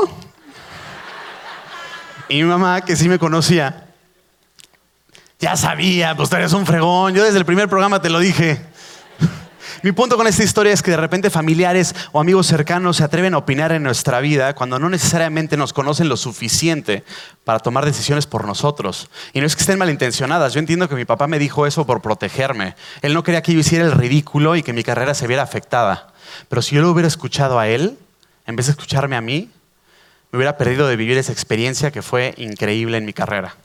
Y 2.30 2.36
mi 2.42 2.44
mamá, 2.44 2.80
que 2.86 2.96
sí 2.96 3.10
me 3.10 3.20
conocía, 3.20 3.90
ya 5.42 5.58
sabía, 5.58 6.16
pues 6.16 6.30
tú 6.30 6.38
eres 6.38 6.54
un 6.54 6.66
fregón. 6.66 7.16
Yo 7.16 7.25
desde 7.25 7.40
el 7.40 7.46
primer 7.46 7.68
programa 7.68 8.02
te 8.02 8.10
lo 8.10 8.20
dije. 8.20 8.66
Mi 9.84 9.92
punto 9.92 10.16
con 10.16 10.28
esta 10.28 10.46
historia 10.46 10.72
es 10.72 10.82
que 10.82 10.92
de 10.92 10.98
repente 10.98 11.30
familiares 11.30 11.94
o 12.13 12.22
amigos 12.22 12.48
cercanos 12.48 12.96
se 12.96 13.04
atreven 13.04 13.34
a 13.34 13.40
opinar 13.40 13.74
en 13.74 13.84
nuestra 13.84 14.22
vida 14.22 14.56
cuando 14.56 14.80
no 14.80 14.90
necesariamente 14.90 15.58
nos 15.58 15.74
conocen 15.74 16.08
lo 16.08 16.16
suficiente 16.16 17.04
para 17.44 17.60
tomar 17.60 17.84
decisiones 17.84 18.25
por 18.25 18.48
nosotros. 18.48 19.10
Y 19.34 19.42
no 19.42 19.46
es 19.46 19.58
que 19.58 19.60
estén 19.60 19.78
malintencionadas. 19.78 20.54
Yo 20.54 20.60
entiendo 20.60 20.88
que 20.88 20.96
mi 20.96 21.04
papá 21.04 21.28
me 21.28 21.38
dijo 21.38 21.68
eso 21.68 21.86
por 21.86 22.02
protegerme. 22.02 22.78
Él 23.02 23.13
no 23.13 23.24
quería 23.24 23.42
que 23.42 23.52
yo 23.52 23.60
hiciera 23.60 23.84
el 23.84 23.92
ridículo 23.92 24.56
y 24.56 24.63
que 24.63 24.72
mi 24.72 24.86
carrera 24.86 25.13
se 25.13 25.28
viera 25.28 25.44
afectada. 25.44 26.13
Pero 26.48 26.62
si 26.62 26.75
yo 26.75 26.82
lo 26.82 26.90
hubiera 26.90 27.10
escuchado 27.10 27.60
a 27.60 27.68
él, 27.68 27.98
en 28.48 28.56
vez 28.56 28.68
de 28.68 28.72
escucharme 28.72 29.18
a 29.18 29.22
mí, 29.22 29.52
me 30.32 30.38
hubiera 30.38 30.56
perdido 30.56 30.88
de 30.88 30.96
vivir 30.96 31.18
esa 31.18 31.34
experiencia 31.34 31.92
que 31.92 32.02
fue 32.02 32.34
increíble 32.38 32.96
en 32.96 33.04
mi 33.04 33.12
carrera. 33.12 33.58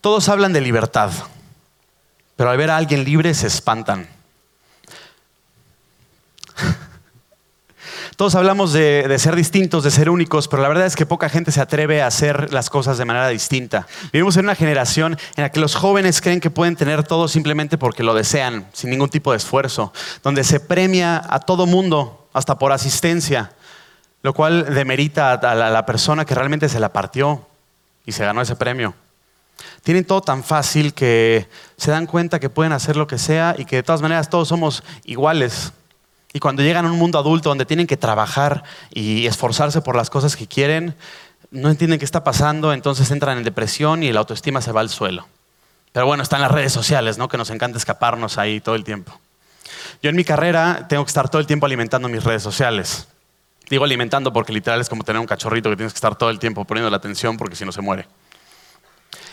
Todos 0.00 0.28
hablan 0.28 0.52
de 0.52 0.60
libertad 0.60 1.10
pero 2.42 2.50
al 2.50 2.58
ver 2.58 2.70
a 2.72 2.76
alguien 2.76 3.04
libre 3.04 3.34
se 3.34 3.46
espantan. 3.46 4.08
Todos 8.16 8.34
hablamos 8.34 8.72
de, 8.72 9.16
ser 9.20 9.36
distintos, 9.36 9.84
de 9.84 9.92
ser 9.92 10.10
únicos, 10.10 10.48
pero 10.48 10.60
la 10.60 10.66
verdad 10.66 10.86
es 10.86 10.96
que 10.96 11.06
poca 11.06 11.28
gente 11.28 11.52
se 11.52 11.60
atreve 11.60 12.02
a 12.02 12.08
hacer 12.08 12.52
las 12.52 12.68
cosas 12.68 12.98
de 12.98 13.04
manera 13.04 13.28
distinta. 13.28 13.86
Vivimos 14.12 14.36
en 14.38 14.46
una 14.46 14.56
generación 14.56 15.16
en 15.36 15.42
la 15.42 15.52
que 15.52 15.60
los 15.60 15.76
jóvenes 15.76 16.20
creen 16.20 16.40
que 16.40 16.50
pueden 16.50 16.74
tener 16.74 17.04
todo 17.04 17.28
simplemente 17.28 17.78
porque 17.78 18.02
lo 18.02 18.12
desean, 18.12 18.66
sin 18.72 18.90
ningún 18.90 19.08
tipo 19.08 19.30
de 19.30 19.36
esfuerzo, 19.36 19.92
donde 20.24 20.42
se 20.42 20.58
premia 20.58 21.22
a 21.24 21.38
todo 21.38 21.66
mundo, 21.66 22.28
hasta 22.32 22.58
por 22.58 22.72
asistencia, 22.72 23.52
lo 24.24 24.34
cual 24.34 24.74
demerita 24.74 25.34
a 25.34 25.54
la 25.54 25.86
persona 25.86 26.24
que 26.24 26.34
realmente 26.34 26.68
se 26.68 26.80
la 26.80 26.92
partió 26.92 27.46
y 28.04 28.10
se 28.10 28.24
ganó 28.24 28.42
ese 28.42 28.56
premio. 28.56 28.96
Tienen 29.82 30.04
todo 30.04 30.20
tan 30.20 30.44
fácil 30.44 30.94
que 30.94 31.48
se 31.76 31.90
dan 31.90 32.06
cuenta 32.06 32.40
que 32.40 32.50
pueden 32.50 32.72
hacer 32.72 32.96
lo 32.96 33.06
que 33.06 33.18
sea 33.18 33.54
y 33.58 33.64
que 33.64 33.76
de 33.76 33.82
todas 33.82 34.02
maneras 34.02 34.30
todos 34.30 34.48
somos 34.48 34.82
iguales. 35.04 35.72
Y 36.32 36.40
cuando 36.40 36.62
llegan 36.62 36.86
a 36.86 36.92
un 36.92 36.98
mundo 36.98 37.18
adulto 37.18 37.48
donde 37.48 37.66
tienen 37.66 37.86
que 37.86 37.96
trabajar 37.96 38.62
y 38.90 39.26
esforzarse 39.26 39.82
por 39.82 39.96
las 39.96 40.08
cosas 40.08 40.36
que 40.36 40.46
quieren, 40.46 40.94
no 41.50 41.68
entienden 41.68 41.98
qué 41.98 42.04
está 42.04 42.24
pasando, 42.24 42.72
entonces 42.72 43.10
entran 43.10 43.38
en 43.38 43.44
depresión 43.44 44.02
y 44.02 44.12
la 44.12 44.20
autoestima 44.20 44.62
se 44.62 44.72
va 44.72 44.80
al 44.80 44.88
suelo. 44.88 45.26
Pero 45.92 46.06
bueno, 46.06 46.22
están 46.22 46.40
las 46.40 46.50
redes 46.50 46.72
sociales, 46.72 47.18
¿no? 47.18 47.28
Que 47.28 47.36
nos 47.36 47.50
encanta 47.50 47.76
escaparnos 47.76 48.38
ahí 48.38 48.60
todo 48.60 48.74
el 48.74 48.84
tiempo. 48.84 49.20
Yo 50.02 50.10
en 50.10 50.16
mi 50.16 50.24
carrera 50.24 50.86
tengo 50.88 51.04
que 51.04 51.10
estar 51.10 51.28
todo 51.28 51.40
el 51.40 51.46
tiempo 51.46 51.66
alimentando 51.66 52.08
mis 52.08 52.24
redes 52.24 52.42
sociales. 52.42 53.08
Digo 53.68 53.84
alimentando 53.84 54.32
porque 54.32 54.52
literal 54.52 54.80
es 54.80 54.88
como 54.88 55.04
tener 55.04 55.20
un 55.20 55.26
cachorrito 55.26 55.70
que 55.70 55.76
tienes 55.76 55.92
que 55.92 55.98
estar 55.98 56.16
todo 56.16 56.30
el 56.30 56.38
tiempo 56.38 56.64
poniendo 56.64 56.90
la 56.90 56.96
atención 56.96 57.36
porque 57.36 57.56
si 57.56 57.64
no 57.64 57.72
se 57.72 57.82
muere. 57.82 58.06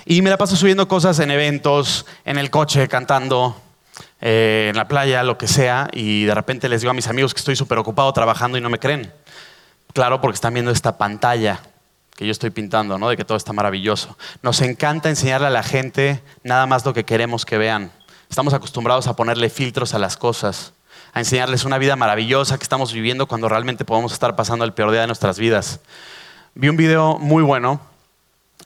Y 0.05 0.21
me 0.21 0.29
la 0.29 0.37
paso 0.37 0.55
subiendo 0.55 0.87
cosas 0.87 1.19
en 1.19 1.31
eventos, 1.31 2.05
en 2.25 2.37
el 2.37 2.49
coche, 2.49 2.87
cantando, 2.87 3.55
eh, 4.21 4.67
en 4.69 4.75
la 4.75 4.87
playa, 4.87 5.23
lo 5.23 5.37
que 5.37 5.47
sea, 5.47 5.89
y 5.93 6.25
de 6.25 6.33
repente 6.33 6.69
les 6.69 6.81
digo 6.81 6.91
a 6.91 6.93
mis 6.93 7.07
amigos 7.07 7.33
que 7.33 7.39
estoy 7.39 7.55
súper 7.55 7.77
ocupado 7.77 8.11
trabajando 8.13 8.57
y 8.57 8.61
no 8.61 8.69
me 8.69 8.79
creen. 8.79 9.13
Claro, 9.93 10.21
porque 10.21 10.35
están 10.35 10.53
viendo 10.53 10.71
esta 10.71 10.97
pantalla 10.97 11.59
que 12.15 12.25
yo 12.25 12.31
estoy 12.31 12.49
pintando, 12.49 12.97
¿no? 12.97 13.09
De 13.09 13.15
que 13.15 13.23
todo 13.23 13.37
está 13.37 13.53
maravilloso. 13.53 14.17
Nos 14.41 14.61
encanta 14.61 15.09
enseñarle 15.09 15.47
a 15.47 15.51
la 15.51 15.63
gente 15.63 16.21
nada 16.43 16.65
más 16.65 16.85
lo 16.85 16.93
que 16.93 17.05
queremos 17.05 17.45
que 17.45 17.57
vean. 17.57 17.91
Estamos 18.29 18.53
acostumbrados 18.53 19.07
a 19.07 19.15
ponerle 19.15 19.49
filtros 19.49 19.93
a 19.93 19.99
las 19.99 20.17
cosas, 20.17 20.73
a 21.13 21.19
enseñarles 21.19 21.63
una 21.63 21.77
vida 21.77 21.95
maravillosa 21.95 22.57
que 22.57 22.63
estamos 22.63 22.91
viviendo 22.91 23.25
cuando 23.25 23.47
realmente 23.47 23.85
podemos 23.85 24.11
estar 24.11 24.35
pasando 24.35 24.65
el 24.65 24.73
peor 24.73 24.91
día 24.91 25.01
de 25.01 25.07
nuestras 25.07 25.39
vidas. 25.39 25.79
Vi 26.55 26.67
un 26.67 26.75
video 26.75 27.17
muy 27.19 27.41
bueno 27.41 27.88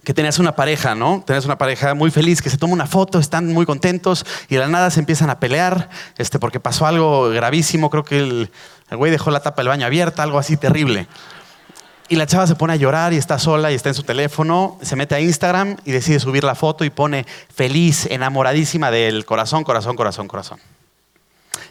que 0.03 0.13
tenías 0.13 0.39
una 0.39 0.55
pareja, 0.55 0.95
¿no? 0.95 1.23
Tenías 1.25 1.45
una 1.45 1.57
pareja 1.57 1.93
muy 1.93 2.11
feliz 2.11 2.41
que 2.41 2.49
se 2.49 2.57
toma 2.57 2.73
una 2.73 2.87
foto, 2.87 3.19
están 3.19 3.53
muy 3.53 3.65
contentos 3.65 4.25
y 4.49 4.55
de 4.55 4.61
la 4.61 4.67
nada 4.67 4.91
se 4.91 4.99
empiezan 4.99 5.29
a 5.29 5.39
pelear 5.39 5.89
este, 6.17 6.39
porque 6.39 6.59
pasó 6.59 6.85
algo 6.85 7.29
gravísimo. 7.29 7.89
Creo 7.89 8.03
que 8.03 8.19
el, 8.19 8.51
el 8.89 8.97
güey 8.97 9.11
dejó 9.11 9.31
la 9.31 9.39
tapa 9.39 9.61
del 9.61 9.69
baño 9.69 9.85
abierta, 9.85 10.23
algo 10.23 10.39
así 10.39 10.57
terrible. 10.57 11.07
Y 12.09 12.17
la 12.17 12.27
chava 12.27 12.45
se 12.45 12.55
pone 12.55 12.73
a 12.73 12.75
llorar 12.75 13.13
y 13.13 13.17
está 13.17 13.39
sola 13.39 13.71
y 13.71 13.75
está 13.75 13.89
en 13.89 13.95
su 13.95 14.03
teléfono, 14.03 14.77
se 14.81 14.97
mete 14.97 15.15
a 15.15 15.21
Instagram 15.21 15.77
y 15.85 15.91
decide 15.91 16.19
subir 16.19 16.43
la 16.43 16.53
foto 16.53 16.83
y 16.83 16.89
pone 16.89 17.25
feliz, 17.53 18.05
enamoradísima 18.07 18.91
del 18.91 19.25
corazón, 19.25 19.63
corazón, 19.63 19.95
corazón, 19.95 20.27
corazón. 20.27 20.59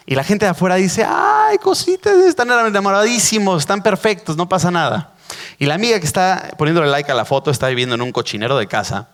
Y 0.06 0.14
la 0.14 0.24
gente 0.24 0.46
de 0.46 0.50
afuera 0.50 0.76
dice, 0.76 1.04
ay, 1.06 1.58
cositas, 1.58 2.16
están 2.24 2.50
enamoradísimos, 2.50 3.60
están 3.60 3.82
perfectos, 3.82 4.36
no 4.36 4.48
pasa 4.48 4.70
nada. 4.70 5.11
Y 5.62 5.66
la 5.66 5.76
amiga 5.76 6.00
que 6.00 6.06
está 6.06 6.54
poniéndole 6.58 6.90
like 6.90 7.12
a 7.12 7.14
la 7.14 7.24
foto 7.24 7.52
está 7.52 7.68
viviendo 7.68 7.94
en 7.94 8.02
un 8.02 8.10
cochinero 8.10 8.58
de 8.58 8.66
casa, 8.66 9.10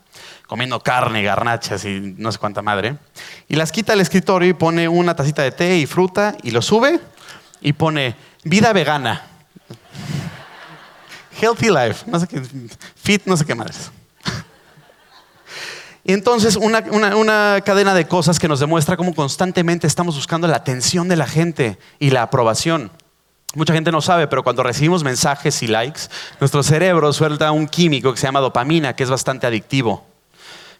comiendo 0.47 0.81
carne, 0.81 1.23
garnachas 1.23 1.85
y 1.85 2.15
no 2.17 2.33
sé 2.33 2.39
cuánta 2.39 2.63
madre. 2.63 2.97
Y 3.49 3.57
las 3.57 3.71
quita 3.71 3.93
al 3.93 4.01
escritorio 4.01 4.49
y 4.49 4.55
pone 4.55 4.89
una 4.89 5.15
tacita 5.15 5.43
de 5.43 5.53
té 5.53 5.77
y 5.77 5.85
fruta 5.85 6.39
y 6.43 6.51
lo 6.53 6.63
sube 6.63 7.01
y 7.61 7.75
pone 7.75 8.17
vida 8.45 8.73
vegana. 8.73 9.27
Healthy 11.39 11.69
life, 11.69 12.11
no 12.11 12.19
sé 12.19 12.27
qué, 12.27 12.41
fit, 12.97 13.27
no 13.27 13.37
sé 13.37 13.45
qué 13.45 13.55
madres. 13.55 13.91
Y 16.03 16.15
entonces 16.15 16.57
una, 16.57 16.79
una, 16.81 17.61
cadena 17.63 17.93
de 17.93 18.09
cosas 18.09 18.39
que 18.39 18.49
nos 18.49 18.59
demuestra 18.59 18.97
cómo 18.97 19.15
constantemente 19.15 19.87
estamos 19.87 20.15
buscando 20.15 20.49
la 20.49 20.57
atención 20.57 21.11
de 21.11 21.17
la 21.17 21.27
gente 21.27 21.79
y 21.99 22.09
la 22.09 22.23
aprobación. 22.23 22.91
Mucha 23.59 23.75
gente 23.75 23.91
no 23.91 24.01
sabe, 24.01 24.29
pero 24.29 24.45
cuando 24.45 24.63
recibimos 24.63 25.03
mensajes 25.03 25.65
y 25.65 25.67
likes, 25.67 26.03
nuestro 26.39 26.63
cerebro 26.63 27.13
suelta 27.13 27.51
un 27.51 27.67
químico 27.67 28.13
que 28.13 28.21
se 28.21 28.29
llama 28.29 28.39
dopamina, 28.39 28.95
que 28.95 29.03
es 29.03 29.11
bastante 29.11 29.49
adictivo, 29.49 30.07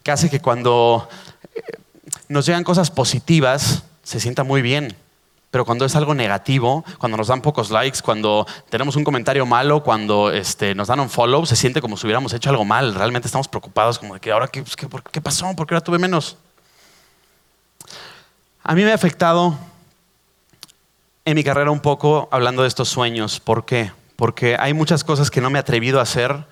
que 0.05 0.13
hace 0.13 0.31
que 0.31 0.39
cuando 0.39 1.09
eh, 1.57 1.61
nos 2.29 2.47
llegan 2.47 2.63
cosas 2.63 2.93
positivas 2.93 3.83
se 4.05 4.21
sienta 4.21 4.45
muy 4.45 4.63
bien. 4.63 4.95
Pero 5.51 5.65
cuando 5.65 5.87
es 5.87 5.97
algo 5.97 6.15
negativo, 6.15 6.85
cuando 6.99 7.17
nos 7.17 7.27
dan 7.27 7.43
pocos 7.43 7.73
likes, 7.73 7.99
cuando 8.01 8.47
tenemos 8.71 8.95
un 8.95 9.03
comentario 9.03 9.45
malo, 9.45 9.83
cuando 9.83 10.31
este, 10.31 10.77
nos 10.77 10.87
dan 10.87 11.01
un 11.01 11.11
follow, 11.11 11.47
se 11.47 11.57
siente 11.57 11.81
como 11.81 11.97
si 11.97 12.07
hubiéramos 12.07 12.33
hecho 12.33 12.49
algo 12.49 12.65
mal. 12.65 12.95
Realmente 12.95 13.27
estamos 13.27 13.49
preocupados, 13.49 13.99
como 13.99 14.15
de 14.15 14.21
que 14.21 14.31
ahora, 14.31 14.47
¿qué, 14.47 14.63
pues, 14.63 14.77
qué, 14.77 14.87
qué 15.11 15.21
pasó? 15.21 15.53
¿Por 15.57 15.67
qué 15.67 15.75
ahora 15.75 15.83
tuve 15.83 15.99
menos? 15.99 16.37
A 18.63 18.77
mí 18.77 18.85
me 18.85 18.93
ha 18.93 18.95
afectado 18.95 19.59
en 21.29 21.35
mi 21.35 21.45
carrera 21.45 21.71
un 21.71 21.81
poco 21.81 22.27
hablando 22.31 22.63
de 22.63 22.69
estos 22.69 22.89
sueños. 22.89 23.39
¿Por 23.39 23.67
qué? 23.67 23.93
Porque 24.17 24.57
hay 24.59 24.73
muchas 24.73 25.05
cosas 25.05 25.31
que 25.31 25.43
no 25.43 25.51
me 25.51 25.59
he 25.59 25.61
atrevido 25.61 25.99
a 25.99 26.03
hacer 26.03 26.47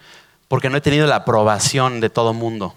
porque 0.48 0.68
no 0.68 0.76
he 0.76 0.82
tenido 0.82 1.06
la 1.06 1.16
aprobación 1.16 1.98
de 2.00 2.10
todo 2.10 2.34
mundo. 2.34 2.74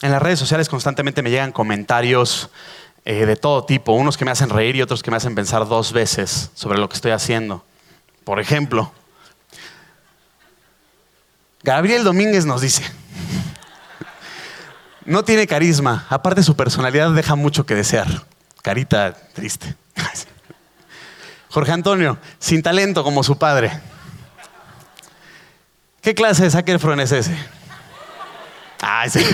En 0.00 0.12
las 0.12 0.22
redes 0.22 0.38
sociales 0.38 0.66
constantemente 0.70 1.22
me 1.22 1.28
llegan 1.28 1.52
comentarios 1.52 2.48
eh, 3.04 3.26
de 3.26 3.36
todo 3.36 3.64
tipo, 3.66 3.92
unos 3.92 4.16
que 4.16 4.24
me 4.24 4.30
hacen 4.30 4.48
reír 4.48 4.76
y 4.76 4.82
otros 4.82 5.02
que 5.02 5.10
me 5.10 5.18
hacen 5.18 5.34
pensar 5.34 5.68
dos 5.68 5.92
veces 5.92 6.50
sobre 6.54 6.78
lo 6.78 6.88
que 6.88 6.96
estoy 6.96 7.10
haciendo. 7.10 7.62
Por 8.24 8.40
ejemplo, 8.40 8.90
Gabriel 11.62 12.02
Domínguez 12.02 12.46
nos 12.46 12.62
dice, 12.62 12.82
no 15.04 15.22
tiene 15.22 15.46
carisma, 15.46 16.06
aparte 16.08 16.42
su 16.42 16.56
personalidad 16.56 17.10
deja 17.10 17.34
mucho 17.34 17.66
que 17.66 17.74
desear. 17.74 18.24
Carita 18.62 19.14
triste. 19.34 19.76
Jorge 21.58 21.72
Antonio, 21.72 22.18
sin 22.38 22.62
talento 22.62 23.02
como 23.02 23.24
su 23.24 23.36
padre. 23.36 23.72
¿Qué 26.00 26.14
clase 26.14 26.44
de 26.44 26.50
Zac 26.52 26.68
es 26.68 27.10
ese? 27.10 27.36
Ay, 28.80 29.10
sí. 29.10 29.26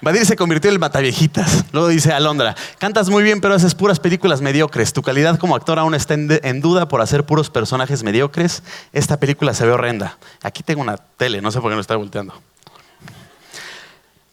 Badir 0.00 0.26
se 0.26 0.34
convirtió 0.34 0.70
en 0.70 0.74
el 0.74 0.80
mataviejitas. 0.80 1.66
Luego 1.70 1.86
dice 1.86 2.12
Alondra, 2.12 2.56
cantas 2.78 3.10
muy 3.10 3.22
bien, 3.22 3.40
pero 3.40 3.54
haces 3.54 3.76
puras 3.76 4.00
películas 4.00 4.40
mediocres. 4.40 4.92
Tu 4.92 5.02
calidad 5.02 5.38
como 5.38 5.54
actor 5.54 5.78
aún 5.78 5.94
está 5.94 6.14
en, 6.14 6.60
duda 6.60 6.88
por 6.88 7.00
hacer 7.00 7.24
puros 7.24 7.48
personajes 7.48 8.02
mediocres. 8.02 8.64
Esta 8.92 9.20
película 9.20 9.54
se 9.54 9.64
ve 9.64 9.70
horrenda. 9.70 10.18
Aquí 10.42 10.64
tengo 10.64 10.82
una 10.82 10.96
tele, 10.96 11.42
no 11.42 11.52
sé 11.52 11.60
por 11.60 11.70
qué 11.70 11.76
no 11.76 11.80
está 11.80 11.94
volteando. 11.94 12.34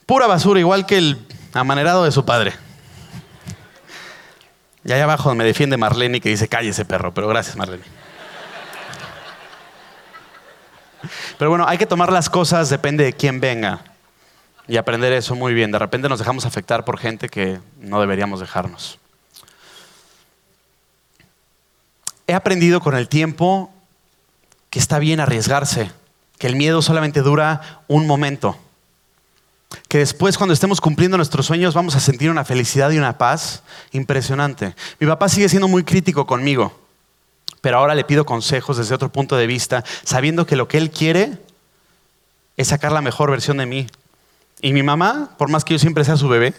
Pura 0.07 0.25
basura, 0.25 0.59
igual 0.59 0.87
que 0.87 0.97
el 0.97 1.27
amanerado 1.53 2.05
de 2.05 2.11
su 2.11 2.25
padre. 2.25 2.55
Y 4.83 4.91
allá 4.91 5.03
abajo 5.03 5.33
me 5.35 5.43
defiende 5.43 5.77
Marlene 5.77 6.21
que 6.21 6.29
dice, 6.29 6.47
cállese 6.47 6.85
perro, 6.85 7.13
pero 7.13 7.27
gracias 7.27 7.55
Marlene. 7.55 7.83
Pero 11.37 11.49
bueno, 11.49 11.65
hay 11.67 11.77
que 11.77 11.85
tomar 11.85 12.11
las 12.11 12.29
cosas, 12.29 12.69
depende 12.69 13.03
de 13.03 13.13
quién 13.13 13.39
venga. 13.39 13.81
Y 14.67 14.77
aprender 14.77 15.11
eso 15.13 15.35
muy 15.35 15.53
bien. 15.53 15.71
De 15.71 15.79
repente 15.79 16.07
nos 16.07 16.19
dejamos 16.19 16.45
afectar 16.45 16.85
por 16.85 16.97
gente 16.97 17.29
que 17.29 17.59
no 17.79 17.99
deberíamos 17.99 18.39
dejarnos. 18.39 18.99
He 22.27 22.33
aprendido 22.33 22.79
con 22.79 22.95
el 22.95 23.07
tiempo 23.07 23.71
que 24.69 24.79
está 24.79 24.99
bien 24.99 25.19
arriesgarse, 25.19 25.91
que 26.37 26.47
el 26.47 26.55
miedo 26.55 26.81
solamente 26.81 27.21
dura 27.21 27.81
un 27.87 28.07
momento. 28.07 28.57
Que 29.91 29.97
después 29.97 30.37
cuando 30.37 30.53
estemos 30.53 30.79
cumpliendo 30.79 31.17
nuestros 31.17 31.45
sueños 31.45 31.73
vamos 31.73 31.97
a 31.97 31.99
sentir 31.99 32.31
una 32.31 32.45
felicidad 32.45 32.91
y 32.91 32.97
una 32.97 33.17
paz 33.17 33.61
impresionante. 33.91 34.73
Mi 35.01 35.07
papá 35.07 35.27
sigue 35.27 35.49
siendo 35.49 35.67
muy 35.67 35.83
crítico 35.83 36.25
conmigo, 36.25 36.79
pero 37.59 37.77
ahora 37.77 37.93
le 37.93 38.05
pido 38.05 38.25
consejos 38.25 38.77
desde 38.77 38.95
otro 38.95 39.11
punto 39.11 39.35
de 39.35 39.47
vista, 39.47 39.83
sabiendo 40.05 40.45
que 40.45 40.55
lo 40.55 40.69
que 40.69 40.77
él 40.77 40.91
quiere 40.91 41.39
es 42.55 42.69
sacar 42.69 42.93
la 42.93 43.01
mejor 43.01 43.31
versión 43.31 43.57
de 43.57 43.65
mí. 43.65 43.87
Y 44.61 44.71
mi 44.71 44.81
mamá, 44.81 45.31
por 45.37 45.49
más 45.49 45.65
que 45.65 45.73
yo 45.73 45.79
siempre 45.79 46.05
sea 46.05 46.15
su 46.15 46.29
bebé, 46.29 46.53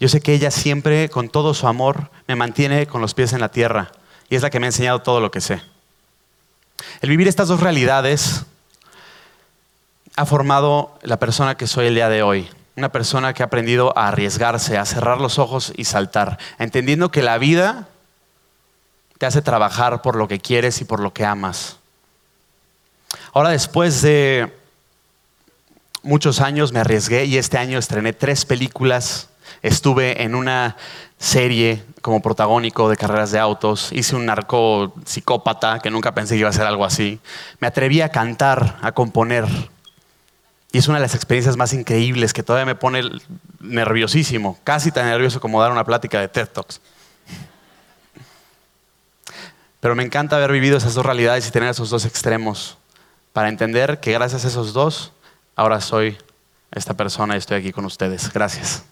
yo 0.00 0.08
sé 0.08 0.22
que 0.22 0.32
ella 0.32 0.50
siempre, 0.50 1.10
con 1.10 1.28
todo 1.28 1.52
su 1.52 1.66
amor, 1.66 2.10
me 2.28 2.34
mantiene 2.34 2.86
con 2.86 3.02
los 3.02 3.12
pies 3.12 3.34
en 3.34 3.40
la 3.40 3.50
tierra 3.50 3.92
y 4.30 4.36
es 4.36 4.40
la 4.40 4.48
que 4.48 4.58
me 4.58 4.64
ha 4.64 4.70
enseñado 4.70 5.02
todo 5.02 5.20
lo 5.20 5.30
que 5.30 5.42
sé. 5.42 5.60
El 7.02 7.10
vivir 7.10 7.28
estas 7.28 7.48
dos 7.48 7.60
realidades 7.60 8.46
ha 10.16 10.26
formado 10.26 10.98
la 11.02 11.18
persona 11.18 11.56
que 11.56 11.66
soy 11.66 11.86
el 11.86 11.94
día 11.94 12.08
de 12.08 12.22
hoy. 12.22 12.48
Una 12.76 12.90
persona 12.90 13.34
que 13.34 13.42
ha 13.42 13.46
aprendido 13.46 13.96
a 13.96 14.08
arriesgarse, 14.08 14.78
a 14.78 14.84
cerrar 14.84 15.20
los 15.20 15.38
ojos 15.38 15.72
y 15.76 15.84
saltar, 15.84 16.38
entendiendo 16.58 17.10
que 17.10 17.22
la 17.22 17.38
vida 17.38 17.88
te 19.18 19.26
hace 19.26 19.42
trabajar 19.42 20.02
por 20.02 20.16
lo 20.16 20.26
que 20.26 20.40
quieres 20.40 20.80
y 20.80 20.84
por 20.84 21.00
lo 21.00 21.12
que 21.12 21.24
amas. 21.24 21.76
Ahora 23.32 23.50
después 23.50 24.02
de 24.02 24.52
muchos 26.02 26.40
años 26.40 26.72
me 26.72 26.80
arriesgué 26.80 27.24
y 27.26 27.36
este 27.36 27.58
año 27.58 27.78
estrené 27.78 28.12
tres 28.12 28.44
películas. 28.44 29.28
Estuve 29.62 30.22
en 30.22 30.34
una 30.34 30.76
serie 31.18 31.84
como 32.00 32.20
protagónico 32.20 32.88
de 32.88 32.96
carreras 32.96 33.30
de 33.30 33.38
autos. 33.38 33.92
Hice 33.92 34.16
un 34.16 34.26
narco 34.26 34.92
psicópata 35.04 35.78
que 35.78 35.90
nunca 35.90 36.12
pensé 36.12 36.34
que 36.34 36.40
iba 36.40 36.48
a 36.48 36.54
ser 36.54 36.66
algo 36.66 36.84
así. 36.84 37.20
Me 37.60 37.68
atreví 37.68 38.00
a 38.00 38.08
cantar, 38.08 38.78
a 38.82 38.92
componer. 38.92 39.46
Y 40.72 40.78
es 40.78 40.88
una 40.88 40.96
de 40.96 41.02
las 41.02 41.14
experiencias 41.14 41.56
más 41.58 41.74
increíbles 41.74 42.32
que 42.32 42.42
todavía 42.42 42.64
me 42.64 42.74
pone 42.74 43.02
nerviosísimo, 43.60 44.58
casi 44.64 44.90
tan 44.90 45.04
nervioso 45.04 45.38
como 45.38 45.60
dar 45.60 45.70
una 45.70 45.84
plática 45.84 46.18
de 46.18 46.28
TED 46.28 46.48
Talks. 46.48 46.80
Pero 49.80 49.94
me 49.94 50.02
encanta 50.02 50.36
haber 50.36 50.50
vivido 50.50 50.78
esas 50.78 50.94
dos 50.94 51.04
realidades 51.04 51.46
y 51.46 51.50
tener 51.50 51.68
esos 51.68 51.90
dos 51.90 52.06
extremos 52.06 52.78
para 53.34 53.50
entender 53.50 54.00
que 54.00 54.12
gracias 54.12 54.44
a 54.46 54.48
esos 54.48 54.72
dos, 54.72 55.12
ahora 55.56 55.80
soy 55.80 56.16
esta 56.70 56.94
persona 56.94 57.34
y 57.34 57.38
estoy 57.38 57.58
aquí 57.58 57.72
con 57.72 57.84
ustedes. 57.84 58.32
Gracias. 58.32 58.84